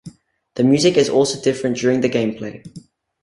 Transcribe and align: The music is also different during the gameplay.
The 0.55 0.63
music 0.63 0.97
is 0.97 1.09
also 1.09 1.39
different 1.43 1.77
during 1.77 2.01
the 2.01 2.09
gameplay. 2.09 2.63